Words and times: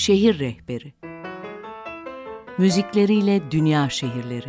Şehir 0.00 0.38
Rehberi. 0.38 0.92
Müzikleriyle 2.58 3.50
Dünya 3.50 3.90
Şehirleri. 3.90 4.48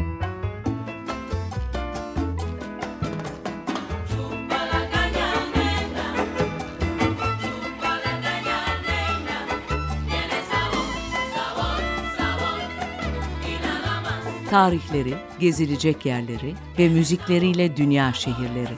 Tarihleri, 14.50 15.14
gezilecek 15.40 16.06
yerleri 16.06 16.54
ve 16.80 16.90
müzikleriyle 16.90 17.78
Dünya 17.78 18.14
Şehirleri 18.14 18.78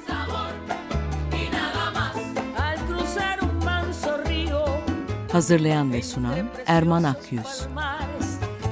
Hazırlayan 5.33 5.93
ve 5.93 6.01
sunan 6.01 6.49
Erman 6.65 7.03
Akyüz. 7.03 7.67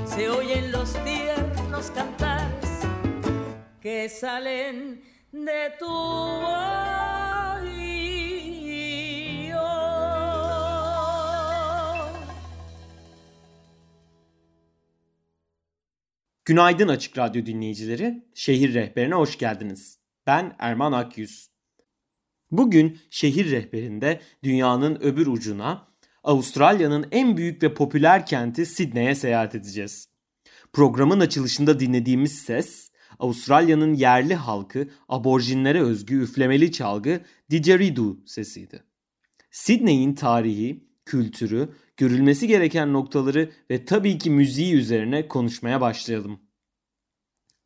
Se 0.06 0.32
oyen 0.32 0.74
los 0.74 0.94
tiernos 0.94 1.88
cantares 1.96 2.84
que 3.84 4.10
salen 4.10 5.02
de 5.34 5.78
tu 5.80 5.86
Günaydın 16.46 16.88
Açık 16.88 17.18
Radyo 17.18 17.46
dinleyicileri. 17.46 18.26
Şehir 18.34 18.74
Rehberine 18.74 19.16
hoş 19.16 19.38
geldiniz. 19.38 20.00
Ben 20.28 20.56
Erman 20.60 20.92
Akyüz. 20.92 21.50
Bugün 22.52 23.00
şehir 23.10 23.52
rehberinde 23.52 24.22
dünyanın 24.44 24.96
öbür 24.96 25.28
ucuna 25.28 25.91
Avustralya'nın 26.24 27.08
en 27.12 27.38
büyük 27.38 27.64
ve 27.64 27.74
popüler 27.74 28.26
kenti 28.26 28.66
Sydney'e 28.66 29.16
seyahat 29.16 29.56
edeceğiz. 29.56 30.10
Programın 30.74 31.20
açılışında 31.20 31.80
dinlediğimiz 31.80 32.40
ses, 32.40 32.92
Avustralya'nın 33.20 33.94
yerli 33.94 34.36
halkı 34.36 34.88
aborjinlere 35.10 35.82
özgü 35.82 36.22
üflemeli 36.22 36.72
çalgı 36.72 37.22
didgeridoo 37.50 38.18
sesiydi. 38.26 38.84
Sydney'in 39.52 40.14
tarihi, 40.14 40.88
kültürü, 41.06 41.70
görülmesi 41.98 42.48
gereken 42.48 42.94
noktaları 42.94 43.52
ve 43.72 43.86
tabii 43.86 44.18
ki 44.18 44.30
müziği 44.30 44.74
üzerine 44.74 45.28
konuşmaya 45.28 45.82
başlayalım. 45.82 46.40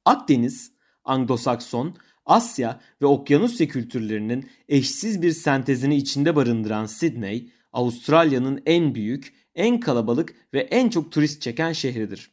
Akdeniz, 0.05 0.71
Anglo-Sakson, 1.03 1.95
Asya 2.25 2.81
ve 3.01 3.05
Okyanusya 3.05 3.67
kültürlerinin 3.67 4.49
eşsiz 4.69 5.21
bir 5.21 5.31
sentezini 5.31 5.95
içinde 5.95 6.35
barındıran 6.35 6.85
Sydney, 6.85 7.51
Avustralya'nın 7.75 8.61
en 8.65 8.95
büyük, 8.95 9.33
en 9.55 9.79
kalabalık 9.79 10.35
ve 10.53 10.59
en 10.59 10.89
çok 10.89 11.11
turist 11.11 11.41
çeken 11.41 11.73
şehridir. 11.73 12.31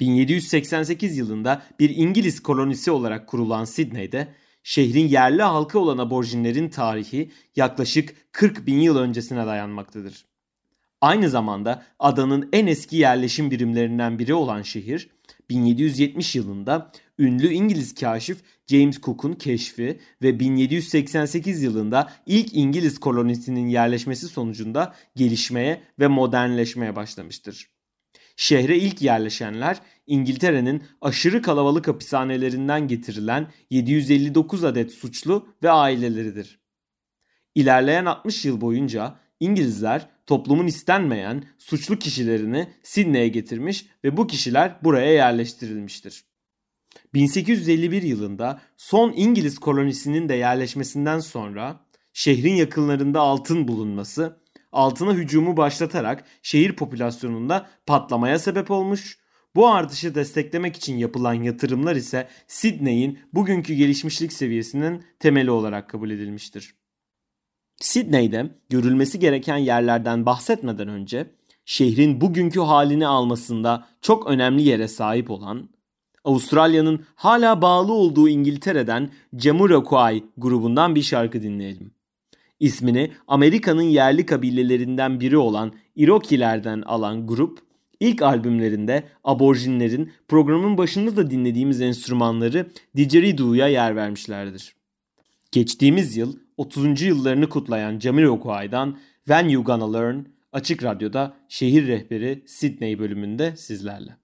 1788 0.00 1.18
yılında 1.18 1.62
bir 1.80 1.96
İngiliz 1.96 2.40
kolonisi 2.40 2.90
olarak 2.90 3.26
kurulan 3.26 3.64
Sydney'de 3.64 4.28
şehrin 4.62 5.08
yerli 5.08 5.42
halkı 5.42 5.78
olan 5.78 5.98
aborjinlerin 5.98 6.68
tarihi 6.68 7.30
yaklaşık 7.56 8.32
40 8.32 8.66
bin 8.66 8.80
yıl 8.80 8.96
öncesine 8.96 9.46
dayanmaktadır. 9.46 10.24
Aynı 11.00 11.30
zamanda 11.30 11.82
adanın 11.98 12.48
en 12.52 12.66
eski 12.66 12.96
yerleşim 12.96 13.50
birimlerinden 13.50 14.18
biri 14.18 14.34
olan 14.34 14.62
şehir 14.62 15.10
1770 15.50 16.34
yılında 16.36 16.90
ünlü 17.18 17.52
İngiliz 17.52 17.94
kaşif 17.94 18.38
James 18.66 19.00
Cook'un 19.00 19.32
keşfi 19.32 20.00
ve 20.22 20.40
1788 20.40 21.62
yılında 21.62 22.12
ilk 22.26 22.56
İngiliz 22.56 22.98
kolonisinin 22.98 23.68
yerleşmesi 23.68 24.28
sonucunda 24.28 24.94
gelişmeye 25.16 25.82
ve 26.00 26.06
modernleşmeye 26.06 26.96
başlamıştır. 26.96 27.68
Şehre 28.36 28.78
ilk 28.78 29.02
yerleşenler 29.02 29.80
İngiltere'nin 30.06 30.82
aşırı 31.00 31.42
kalabalık 31.42 31.88
hapishanelerinden 31.88 32.88
getirilen 32.88 33.46
759 33.70 34.64
adet 34.64 34.92
suçlu 34.92 35.48
ve 35.62 35.70
aileleridir. 35.70 36.60
İlerleyen 37.54 38.04
60 38.04 38.44
yıl 38.44 38.60
boyunca 38.60 39.20
İngilizler 39.40 40.08
toplumun 40.26 40.66
istenmeyen 40.66 41.44
suçlu 41.58 41.98
kişilerini 41.98 42.68
Sydney'e 42.82 43.28
getirmiş 43.28 43.86
ve 44.04 44.16
bu 44.16 44.26
kişiler 44.26 44.76
buraya 44.84 45.12
yerleştirilmiştir. 45.12 46.24
1851 47.14 48.02
yılında 48.02 48.60
son 48.76 49.12
İngiliz 49.16 49.58
kolonisinin 49.58 50.28
de 50.28 50.34
yerleşmesinden 50.34 51.18
sonra 51.18 51.80
şehrin 52.12 52.54
yakınlarında 52.54 53.20
altın 53.20 53.68
bulunması 53.68 54.40
altına 54.72 55.14
hücumu 55.14 55.56
başlatarak 55.56 56.24
şehir 56.42 56.76
popülasyonunda 56.76 57.66
patlamaya 57.86 58.38
sebep 58.38 58.70
olmuş. 58.70 59.18
Bu 59.54 59.68
artışı 59.68 60.14
desteklemek 60.14 60.76
için 60.76 60.98
yapılan 60.98 61.34
yatırımlar 61.34 61.96
ise 61.96 62.28
Sydney'in 62.46 63.18
bugünkü 63.32 63.74
gelişmişlik 63.74 64.32
seviyesinin 64.32 65.04
temeli 65.18 65.50
olarak 65.50 65.90
kabul 65.90 66.10
edilmiştir. 66.10 66.74
Sydney'de 67.80 68.50
görülmesi 68.68 69.18
gereken 69.18 69.56
yerlerden 69.56 70.26
bahsetmeden 70.26 70.88
önce 70.88 71.30
şehrin 71.64 72.20
bugünkü 72.20 72.60
halini 72.60 73.06
almasında 73.06 73.86
çok 74.00 74.26
önemli 74.26 74.62
yere 74.62 74.88
sahip 74.88 75.30
olan 75.30 75.68
Avustralya'nın 76.24 77.04
hala 77.14 77.62
bağlı 77.62 77.92
olduğu 77.92 78.28
İngiltere'den 78.28 79.10
Jamiroquai 79.38 80.24
grubundan 80.36 80.94
bir 80.94 81.02
şarkı 81.02 81.42
dinleyelim. 81.42 81.90
İsmini 82.60 83.12
Amerika'nın 83.28 83.82
yerli 83.82 84.26
kabilelerinden 84.26 85.20
biri 85.20 85.36
olan 85.36 85.72
Iroquois'lerden 85.96 86.82
alan 86.82 87.26
grup, 87.26 87.58
ilk 88.00 88.22
albümlerinde 88.22 89.04
aborjinlerin 89.24 90.12
programın 90.28 90.78
başında 90.78 91.16
da 91.16 91.30
dinlediğimiz 91.30 91.80
enstrümanları 91.80 92.70
didgeridoo'ya 92.96 93.68
yer 93.68 93.96
vermişlerdir. 93.96 94.74
Geçtiğimiz 95.52 96.16
yıl 96.16 96.36
30. 96.58 97.02
yıllarını 97.02 97.48
kutlayan 97.48 97.98
Jamiroquai'dan 97.98 98.98
When 99.24 99.48
You 99.48 99.64
Gonna 99.64 99.92
Learn 99.92 100.24
Açık 100.52 100.84
Radyo'da 100.84 101.36
Şehir 101.48 101.86
Rehberi 101.86 102.44
Sydney 102.46 102.98
bölümünde 102.98 103.56
sizlerle. 103.56 104.16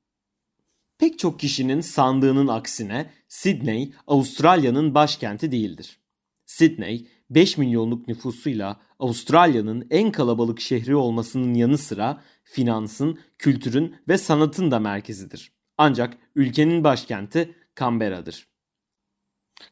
Pek 0.99 1.19
çok 1.19 1.41
kişinin 1.41 1.81
sandığının 1.81 2.49
aksine 2.49 3.11
Sydney 3.29 3.93
Avustralya'nın 4.07 4.95
başkenti 4.95 5.53
değildir. 5.53 5.99
Sydney 6.47 7.09
5 7.31 7.59
milyonluk 7.59 8.09
nüfusuyla 8.09 8.81
Avustralya'nın 8.99 9.87
en 9.91 10.13
kalabalık 10.13 10.61
şehri 10.61 10.97
olmasının 10.97 11.55
yanı 11.55 11.79
sıra 11.79 12.23
finansın, 12.45 13.19
kültürün 13.39 13.97
ve 14.09 14.19
sanatın 14.19 14.71
da 14.71 14.79
merkezidir. 14.79 15.53
Ancak 15.79 16.19
ülkenin 16.35 16.85
başkenti 16.85 17.55
Canberra'dır. 17.81 18.49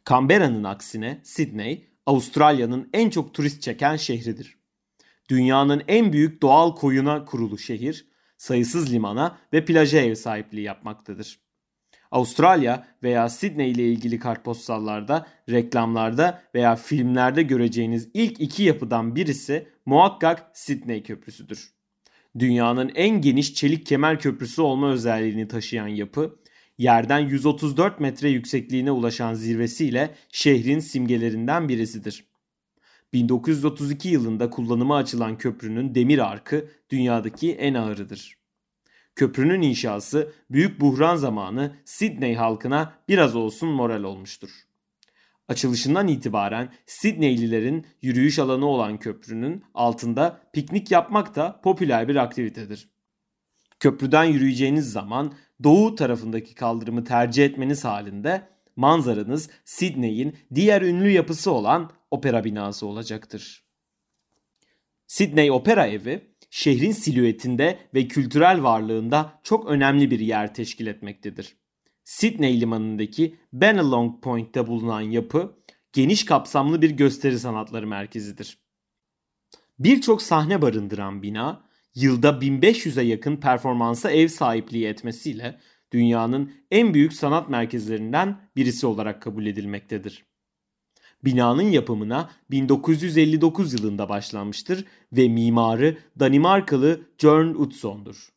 Canberra'nın 0.09 0.65
aksine 0.65 1.21
Sydney 1.25 1.92
Avustralya'nın 2.07 2.91
en 2.93 3.11
çok 3.11 3.35
turist 3.35 3.63
çeken 3.63 3.97
şehridir. 3.97 4.59
Dünyanın 5.31 5.83
en 5.89 6.13
büyük 6.13 6.43
doğal 6.43 6.75
koyuna 6.75 7.25
kurulu 7.25 7.59
şehir, 7.59 8.07
sayısız 8.37 8.93
limana 8.93 9.39
ve 9.53 9.65
plaja 9.65 9.99
ev 9.99 10.15
sahipliği 10.15 10.63
yapmaktadır. 10.63 11.41
Avustralya 12.11 12.87
veya 13.03 13.29
Sydney 13.29 13.71
ile 13.71 13.89
ilgili 13.89 14.19
kartpostallarda, 14.19 15.27
reklamlarda 15.51 16.43
veya 16.55 16.77
filmlerde 16.77 17.43
göreceğiniz 17.43 18.09
ilk 18.15 18.41
iki 18.41 18.63
yapıdan 18.63 19.17
birisi 19.17 19.69
muhakkak 19.87 20.51
Sydney 20.55 21.03
Köprüsü'dür. 21.03 21.73
Dünyanın 22.39 22.93
en 22.95 23.21
geniş 23.21 23.55
çelik 23.55 23.87
kemer 23.87 24.21
köprüsü 24.21 24.63
olma 24.63 24.91
özelliğini 24.91 25.49
taşıyan 25.49 25.89
yapı, 25.89 26.39
yerden 26.79 27.19
134 27.19 28.01
metre 28.01 28.29
yüksekliğine 28.29 28.91
ulaşan 28.91 29.35
zirvesiyle 29.35 30.15
şehrin 30.33 30.79
simgelerinden 30.79 31.69
birisidir. 31.69 32.25
1932 33.13 34.09
yılında 34.09 34.51
kullanıma 34.51 34.97
açılan 34.97 35.39
köprünün 35.39 35.95
demir 35.95 36.19
arkı 36.19 36.69
dünyadaki 36.91 37.53
en 37.53 37.75
ağırıdır. 37.75 38.39
Köprünün 39.17 39.63
inşası 39.63 40.33
büyük 40.51 40.81
buhran 40.81 41.17
zamanı 41.17 41.77
Sydney 41.85 42.35
halkına 42.35 42.99
biraz 43.09 43.37
olsun 43.37 43.69
moral 43.69 44.03
olmuştur. 44.03 44.51
Açılışından 45.49 46.09
itibaren 46.09 46.73
Sydneylilerin 46.87 47.87
yürüyüş 48.03 48.39
alanı 48.39 48.67
olan 48.67 48.99
köprünün 48.99 49.65
altında 49.75 50.41
piknik 50.53 50.91
yapmak 50.91 51.35
da 51.35 51.61
popüler 51.65 52.09
bir 52.09 52.17
aktivitedir. 52.17 52.89
Köprüden 53.81 54.25
yürüyeceğiniz 54.25 54.93
zaman 54.93 55.35
doğu 55.65 55.95
tarafındaki 55.95 56.55
kaldırımı 56.55 57.05
tercih 57.05 57.45
etmeniz 57.45 57.85
halinde 57.85 58.49
manzaranız 58.77 59.51
Sydney'in 59.65 60.37
diğer 60.55 60.83
ünlü 60.83 61.11
yapısı 61.11 61.51
olan 61.53 61.91
opera 62.11 62.45
binası 62.45 62.87
olacaktır. 62.87 63.65
Sydney 65.07 65.51
Opera 65.51 65.87
Evi 65.87 66.33
şehrin 66.51 66.93
silüetinde 66.93 67.79
ve 67.95 68.09
kültürel 68.09 68.63
varlığında 68.63 69.41
çok 69.43 69.67
önemli 69.67 70.11
bir 70.11 70.21
yer 70.21 70.55
teşkil 70.55 70.87
etmektedir. 70.87 71.57
Sydney 72.05 72.61
limanındaki 72.61 73.37
Benalong 73.53 74.23
Point'te 74.23 74.67
bulunan 74.67 75.01
yapı 75.01 75.57
geniş 75.93 76.25
kapsamlı 76.25 76.83
bir 76.83 76.91
gösteri 76.91 77.39
sanatları 77.39 77.87
merkezidir. 77.87 78.59
Birçok 79.79 80.23
sahne 80.23 80.63
barındıran 80.63 81.23
bina 81.23 81.65
yılda 81.95 82.29
1500'e 82.29 83.05
yakın 83.05 83.37
performansa 83.37 84.11
ev 84.11 84.29
sahipliği 84.29 84.87
etmesiyle 84.87 85.59
dünyanın 85.93 86.53
en 86.71 86.95
büyük 86.95 87.13
sanat 87.13 87.49
merkezlerinden 87.49 88.41
birisi 88.57 88.87
olarak 88.87 89.23
kabul 89.23 89.47
edilmektedir. 89.47 90.25
Binanın 91.25 91.71
yapımına 91.71 92.31
1959 92.51 93.73
yılında 93.73 94.09
başlanmıştır 94.09 94.85
ve 95.13 95.29
mimarı 95.29 95.99
Danimarkalı 96.21 97.01
Jørn 97.19 97.55
Utzon'dur. 97.55 98.29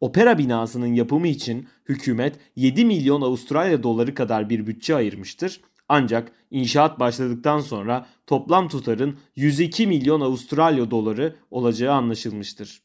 Opera 0.00 0.38
binasının 0.38 0.94
yapımı 0.94 1.28
için 1.28 1.68
hükümet 1.88 2.38
7 2.56 2.84
milyon 2.84 3.20
Avustralya 3.20 3.82
doları 3.82 4.14
kadar 4.14 4.50
bir 4.50 4.66
bütçe 4.66 4.94
ayırmıştır. 4.94 5.60
Ancak 5.88 6.32
inşaat 6.50 7.00
başladıktan 7.00 7.60
sonra 7.60 8.06
toplam 8.26 8.68
tutarın 8.68 9.18
102 9.36 9.86
milyon 9.86 10.20
Avustralya 10.20 10.90
doları 10.90 11.36
olacağı 11.50 11.94
anlaşılmıştır. 11.94 12.82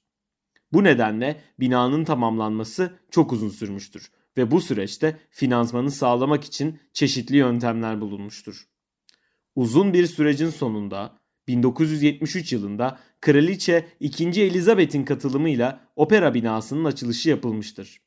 Bu 0.73 0.83
nedenle 0.83 1.41
binanın 1.59 2.03
tamamlanması 2.03 2.93
çok 3.11 3.33
uzun 3.33 3.49
sürmüştür 3.49 4.11
ve 4.37 4.51
bu 4.51 4.61
süreçte 4.61 5.17
finansmanı 5.29 5.91
sağlamak 5.91 6.43
için 6.43 6.79
çeşitli 6.93 7.37
yöntemler 7.37 8.01
bulunmuştur. 8.01 8.67
Uzun 9.55 9.93
bir 9.93 10.07
sürecin 10.07 10.49
sonunda 10.49 11.17
1973 11.47 12.53
yılında 12.53 12.99
Kraliçe 13.21 13.85
2. 13.99 14.41
Elizabeth'in 14.41 15.05
katılımıyla 15.05 15.79
opera 15.95 16.33
binasının 16.33 16.85
açılışı 16.85 17.29
yapılmıştır. 17.29 18.01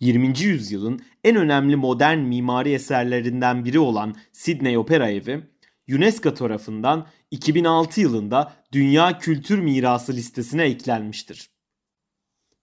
20. 0.00 0.40
yüzyılın 0.40 1.00
en 1.24 1.36
önemli 1.36 1.76
modern 1.76 2.18
mimari 2.18 2.72
eserlerinden 2.72 3.64
biri 3.64 3.78
olan 3.78 4.14
Sydney 4.32 4.78
Opera 4.78 5.10
Evi, 5.10 5.40
UNESCO 5.88 6.34
tarafından 6.34 7.06
2006 7.30 8.00
yılında 8.00 8.52
Dünya 8.72 9.18
Kültür 9.18 9.58
Mirası 9.58 10.12
listesine 10.12 10.64
eklenmiştir. 10.64 11.50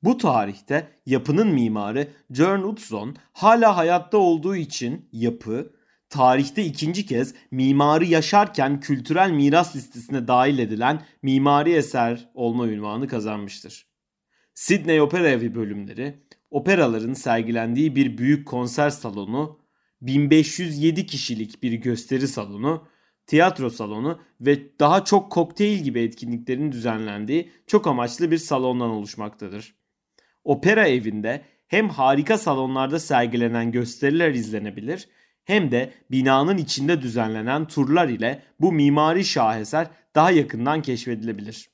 Bu 0.03 0.17
tarihte 0.17 0.87
yapının 1.05 1.47
mimarı 1.47 2.07
Jörn 2.31 2.61
Utzon 2.61 3.15
hala 3.33 3.77
hayatta 3.77 4.17
olduğu 4.17 4.55
için 4.55 5.09
yapı 5.11 5.73
tarihte 6.09 6.65
ikinci 6.65 7.05
kez 7.05 7.35
mimarı 7.51 8.05
yaşarken 8.05 8.79
kültürel 8.79 9.31
miras 9.31 9.75
listesine 9.75 10.27
dahil 10.27 10.59
edilen 10.59 11.01
mimari 11.21 11.73
eser 11.73 12.29
olma 12.33 12.67
ünvanı 12.67 13.07
kazanmıştır. 13.07 13.89
Sydney 14.53 15.01
Opera 15.01 15.29
Evi 15.29 15.55
bölümleri, 15.55 16.23
operaların 16.51 17.13
sergilendiği 17.13 17.95
bir 17.95 18.17
büyük 18.17 18.47
konser 18.47 18.89
salonu, 18.89 19.59
1507 20.01 21.05
kişilik 21.05 21.63
bir 21.63 21.73
gösteri 21.73 22.27
salonu, 22.27 22.87
tiyatro 23.27 23.69
salonu 23.69 24.21
ve 24.41 24.79
daha 24.79 25.05
çok 25.05 25.31
kokteyl 25.31 25.79
gibi 25.83 25.99
etkinliklerin 25.99 26.71
düzenlendiği 26.71 27.51
çok 27.67 27.87
amaçlı 27.87 28.31
bir 28.31 28.37
salondan 28.37 28.89
oluşmaktadır. 28.89 29.75
Opera 30.43 30.87
evinde 30.87 31.45
hem 31.67 31.89
harika 31.89 32.37
salonlarda 32.37 32.99
sergilenen 32.99 33.71
gösteriler 33.71 34.33
izlenebilir 34.33 35.07
hem 35.43 35.71
de 35.71 35.93
binanın 36.11 36.57
içinde 36.57 37.01
düzenlenen 37.01 37.67
turlar 37.67 38.09
ile 38.09 38.43
bu 38.59 38.71
mimari 38.71 39.25
şaheser 39.25 39.87
daha 40.15 40.31
yakından 40.31 40.81
keşfedilebilir. 40.81 41.69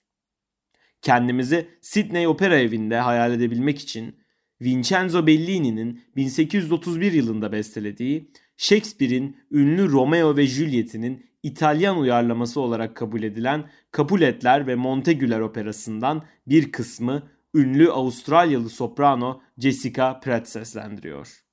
Kendimizi 1.01 1.69
Sydney 1.81 2.27
Opera 2.27 2.59
Evi'nde 2.59 2.99
hayal 2.99 3.33
edebilmek 3.33 3.79
için 3.79 4.19
Vincenzo 4.61 5.27
Bellini'nin 5.27 6.01
1831 6.15 7.11
yılında 7.11 7.51
bestelediği 7.51 8.31
Shakespeare'in 8.57 9.37
ünlü 9.51 9.91
Romeo 9.91 10.37
ve 10.37 10.47
Juliet'inin 10.47 11.25
İtalyan 11.43 11.97
uyarlaması 11.97 12.61
olarak 12.61 12.95
kabul 12.95 13.23
edilen 13.23 13.69
Capuletler 13.97 14.67
ve 14.67 14.75
Montegüler 14.75 15.39
operasından 15.39 16.23
bir 16.47 16.71
kısmı 16.71 17.23
ünlü 17.55 17.91
Avustralyalı 17.91 18.69
soprano 18.69 19.41
Jessica 19.57 20.19
Pratt 20.19 20.49
seslendiriyor. 20.49 21.43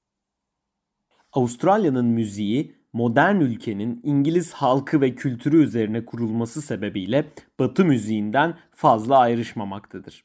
Avustralya'nın 1.33 2.07
müziği 2.07 2.75
modern 2.93 3.41
ülkenin 3.41 4.01
İngiliz 4.03 4.53
halkı 4.53 5.01
ve 5.01 5.15
kültürü 5.15 5.63
üzerine 5.63 6.05
kurulması 6.05 6.63
sebebiyle 6.63 7.29
Batı 7.59 7.85
müziğinden 7.85 8.59
fazla 8.71 9.19
ayrışmamaktadır. 9.19 10.25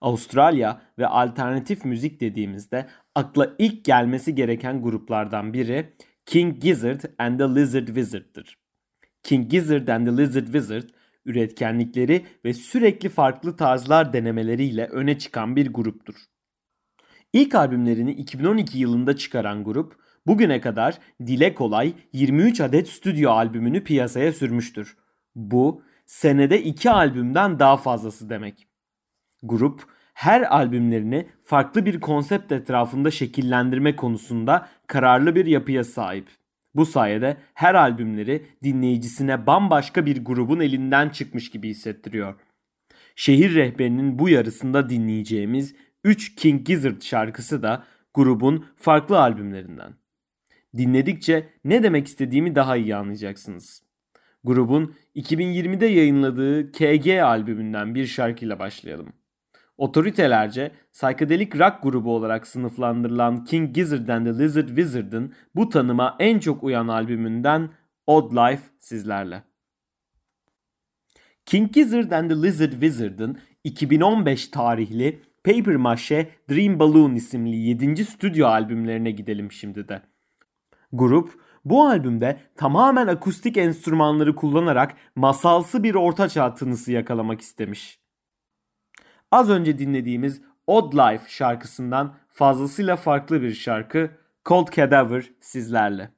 Avustralya 0.00 0.82
ve 0.98 1.06
alternatif 1.06 1.84
müzik 1.84 2.20
dediğimizde 2.20 2.86
akla 3.14 3.54
ilk 3.58 3.84
gelmesi 3.84 4.34
gereken 4.34 4.82
gruplardan 4.82 5.52
biri 5.52 5.92
King 6.26 6.60
Gizzard 6.60 7.00
and 7.18 7.38
the 7.38 7.44
Lizard 7.44 7.86
Wizard'dır. 7.86 8.58
King 9.22 9.50
Gizzard 9.50 9.88
and 9.88 10.06
the 10.06 10.22
Lizard 10.22 10.44
Wizard 10.44 10.88
üretkenlikleri 11.24 12.26
ve 12.44 12.54
sürekli 12.54 13.08
farklı 13.08 13.56
tarzlar 13.56 14.12
denemeleriyle 14.12 14.86
öne 14.86 15.18
çıkan 15.18 15.56
bir 15.56 15.72
gruptur. 15.72 16.14
İlk 17.32 17.54
albümlerini 17.54 18.12
2012 18.12 18.78
yılında 18.78 19.16
çıkaran 19.16 19.64
grup 19.64 19.96
bugüne 20.26 20.60
kadar 20.60 20.98
dile 21.26 21.54
kolay 21.54 21.94
23 22.12 22.60
adet 22.60 22.88
stüdyo 22.88 23.30
albümünü 23.30 23.84
piyasaya 23.84 24.32
sürmüştür. 24.32 24.96
Bu 25.34 25.82
senede 26.06 26.62
2 26.62 26.90
albümden 26.90 27.58
daha 27.58 27.76
fazlası 27.76 28.30
demek. 28.30 28.66
Grup 29.42 29.82
her 30.14 30.56
albümlerini 30.56 31.26
farklı 31.44 31.86
bir 31.86 32.00
konsept 32.00 32.52
etrafında 32.52 33.10
şekillendirme 33.10 33.96
konusunda 33.96 34.68
kararlı 34.86 35.34
bir 35.34 35.46
yapıya 35.46 35.84
sahip. 35.84 36.28
Bu 36.74 36.86
sayede 36.86 37.36
her 37.54 37.74
albümleri 37.74 38.46
dinleyicisine 38.62 39.46
bambaşka 39.46 40.06
bir 40.06 40.24
grubun 40.24 40.60
elinden 40.60 41.08
çıkmış 41.08 41.50
gibi 41.50 41.68
hissettiriyor. 41.68 42.34
Şehir 43.16 43.54
rehberinin 43.54 44.18
bu 44.18 44.28
yarısında 44.28 44.90
dinleyeceğimiz 44.90 45.74
3 46.04 46.34
King 46.34 46.66
Gizzard 46.66 47.02
şarkısı 47.02 47.62
da 47.62 47.84
grubun 48.14 48.66
farklı 48.76 49.20
albümlerinden. 49.20 49.94
Dinledikçe 50.76 51.48
ne 51.64 51.82
demek 51.82 52.06
istediğimi 52.06 52.54
daha 52.54 52.76
iyi 52.76 52.96
anlayacaksınız. 52.96 53.82
Grubun 54.44 54.94
2020'de 55.16 55.86
yayınladığı 55.86 56.72
KG 56.72 57.08
albümünden 57.08 57.94
bir 57.94 58.06
şarkıyla 58.06 58.58
başlayalım. 58.58 59.12
Otoritelerce 59.82 60.72
psychedelic 60.92 61.58
rock 61.58 61.82
grubu 61.82 62.14
olarak 62.14 62.46
sınıflandırılan 62.46 63.44
King 63.44 63.74
Gizzard 63.74 64.08
and 64.08 64.26
the 64.26 64.38
Lizard 64.38 64.68
Wizard'ın 64.68 65.32
bu 65.54 65.68
tanıma 65.68 66.16
en 66.18 66.38
çok 66.38 66.64
uyan 66.64 66.88
albümünden 66.88 67.70
Odd 68.06 68.32
Life 68.36 68.62
sizlerle. 68.78 69.42
King 71.46 71.72
Gizzard 71.72 72.10
and 72.10 72.30
the 72.30 72.42
Lizard 72.42 72.72
Wizard'ın 72.72 73.38
2015 73.64 74.48
tarihli 74.48 75.20
Paper 75.44 75.76
Mache 75.76 76.30
Dream 76.50 76.78
Balloon 76.78 77.14
isimli 77.14 77.56
7. 77.56 78.04
stüdyo 78.04 78.46
albümlerine 78.46 79.10
gidelim 79.10 79.52
şimdi 79.52 79.88
de. 79.88 80.02
Grup 80.92 81.30
bu 81.64 81.86
albümde 81.86 82.40
tamamen 82.56 83.06
akustik 83.06 83.56
enstrümanları 83.56 84.34
kullanarak 84.34 84.94
masalsı 85.16 85.82
bir 85.82 85.94
ortaçağ 85.94 86.54
tınısı 86.54 86.92
yakalamak 86.92 87.40
istemiş. 87.40 88.01
Az 89.32 89.50
önce 89.50 89.78
dinlediğimiz 89.78 90.42
Odd 90.66 90.92
Life 90.94 91.24
şarkısından 91.28 92.14
fazlasıyla 92.28 92.96
farklı 92.96 93.42
bir 93.42 93.54
şarkı 93.54 94.10
Cold 94.44 94.68
Cadaver 94.72 95.24
sizlerle. 95.40 96.10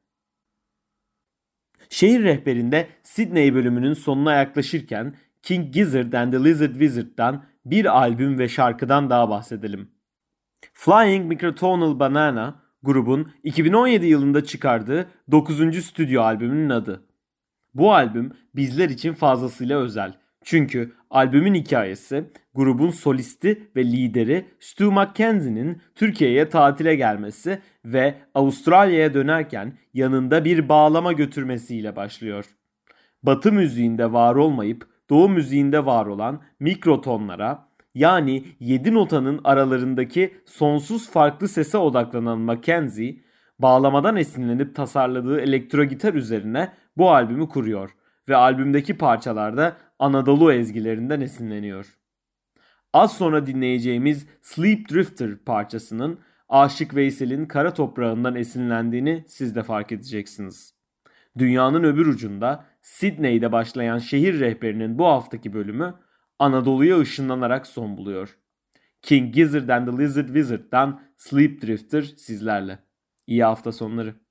Şehir 1.88 2.22
rehberinde 2.22 2.88
Sydney 3.02 3.54
bölümünün 3.54 3.94
sonuna 3.94 4.32
yaklaşırken 4.32 5.16
King 5.42 5.74
Gizzard 5.74 6.12
and 6.12 6.32
the 6.32 6.44
Lizard 6.44 6.70
Wizard'dan 6.70 7.44
bir 7.64 7.98
albüm 7.98 8.38
ve 8.38 8.48
şarkıdan 8.48 9.10
daha 9.10 9.30
bahsedelim. 9.30 9.90
Flying 10.72 11.26
Microtonal 11.26 11.98
Banana 11.98 12.62
grubun 12.82 13.32
2017 13.42 14.06
yılında 14.06 14.44
çıkardığı 14.44 15.10
9. 15.30 15.84
stüdyo 15.84 16.22
albümünün 16.22 16.70
adı. 16.70 17.06
Bu 17.74 17.94
albüm 17.94 18.32
bizler 18.54 18.88
için 18.88 19.12
fazlasıyla 19.12 19.78
özel. 19.78 20.23
Çünkü 20.44 20.92
albümün 21.10 21.54
hikayesi 21.54 22.24
grubun 22.54 22.90
solisti 22.90 23.68
ve 23.76 23.84
lideri 23.84 24.46
Stu 24.60 24.92
Mackenzie'nin 24.92 25.82
Türkiye'ye 25.94 26.48
tatile 26.48 26.94
gelmesi 26.94 27.58
ve 27.84 28.14
Avustralya'ya 28.34 29.14
dönerken 29.14 29.72
yanında 29.94 30.44
bir 30.44 30.68
bağlama 30.68 31.12
götürmesiyle 31.12 31.96
başlıyor. 31.96 32.44
Batı 33.22 33.52
müziğinde 33.52 34.12
var 34.12 34.34
olmayıp 34.34 34.94
Doğu 35.10 35.28
müziğinde 35.28 35.86
var 35.86 36.06
olan 36.06 36.42
mikrotonlara 36.60 37.68
yani 37.94 38.44
7 38.60 38.94
notanın 38.94 39.40
aralarındaki 39.44 40.34
sonsuz 40.46 41.10
farklı 41.10 41.48
sese 41.48 41.78
odaklanan 41.78 42.38
Mackenzie, 42.38 43.16
bağlamadan 43.58 44.16
esinlenip 44.16 44.74
tasarladığı 44.74 45.40
elektro 45.40 45.84
gitar 45.84 46.14
üzerine 46.14 46.72
bu 46.96 47.10
albümü 47.10 47.48
kuruyor 47.48 47.90
ve 48.28 48.36
albümdeki 48.36 48.98
parçalarda 48.98 49.76
Anadolu 50.04 50.52
ezgilerinden 50.52 51.20
esinleniyor. 51.20 51.98
Az 52.92 53.16
sonra 53.16 53.46
dinleyeceğimiz 53.46 54.26
Sleep 54.42 54.90
Drifter 54.90 55.36
parçasının 55.36 56.20
Aşık 56.48 56.94
Veysel'in 56.94 57.46
kara 57.46 57.74
toprağından 57.74 58.34
esinlendiğini 58.34 59.24
siz 59.28 59.54
de 59.54 59.62
fark 59.62 59.92
edeceksiniz. 59.92 60.74
Dünyanın 61.38 61.84
öbür 61.84 62.06
ucunda 62.06 62.66
Sydney'de 62.82 63.52
başlayan 63.52 63.98
şehir 63.98 64.40
rehberinin 64.40 64.98
bu 64.98 65.06
haftaki 65.06 65.52
bölümü 65.52 65.94
Anadolu'ya 66.38 67.00
ışınlanarak 67.00 67.66
son 67.66 67.96
buluyor. 67.96 68.38
King 69.02 69.34
Gizzard 69.34 69.68
and 69.68 69.88
the 69.88 70.02
Lizard 70.02 70.26
Wizard'dan 70.26 71.02
Sleep 71.16 71.62
Drifter 71.62 72.02
sizlerle. 72.02 72.78
İyi 73.26 73.44
hafta 73.44 73.72
sonları. 73.72 74.23